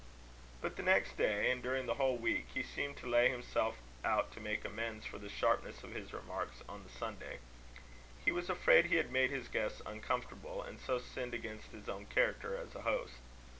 [0.61, 4.31] But the next day, and during the whole week, he seemed to lay himself out
[4.31, 7.37] to make amends for the sharpness of his remarks on the Sunday.
[8.25, 12.07] He was afraid he had made his guests uncomfortable, and so sinned against his own
[12.07, 13.13] character as a host.